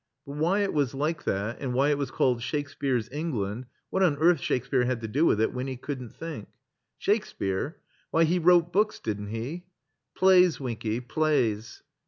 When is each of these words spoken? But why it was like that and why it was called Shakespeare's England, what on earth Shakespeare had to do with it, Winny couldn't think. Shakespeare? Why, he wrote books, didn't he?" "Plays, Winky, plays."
But 0.25 0.37
why 0.37 0.61
it 0.63 0.73
was 0.73 0.95
like 0.95 1.25
that 1.25 1.57
and 1.59 1.75
why 1.75 1.89
it 1.91 1.97
was 1.99 2.09
called 2.09 2.41
Shakespeare's 2.41 3.07
England, 3.11 3.67
what 3.91 4.01
on 4.01 4.17
earth 4.17 4.39
Shakespeare 4.41 4.85
had 4.85 4.99
to 5.01 5.07
do 5.07 5.27
with 5.27 5.39
it, 5.39 5.53
Winny 5.53 5.77
couldn't 5.77 6.09
think. 6.09 6.47
Shakespeare? 6.97 7.77
Why, 8.09 8.23
he 8.23 8.39
wrote 8.39 8.73
books, 8.73 8.99
didn't 8.99 9.27
he?" 9.27 9.65
"Plays, 10.15 10.59
Winky, 10.59 11.01
plays." 11.01 11.83